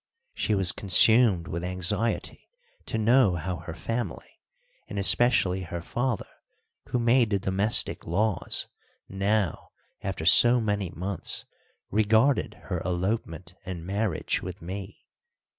[0.33, 2.49] She was consumed with anxiety
[2.87, 4.41] to know how her family,
[4.87, 6.25] and especially her father,
[6.89, 8.67] who made the domestic laws,
[9.07, 9.69] now,
[10.01, 11.45] after so many months,
[11.91, 15.05] regarded her elopement and marriage with me.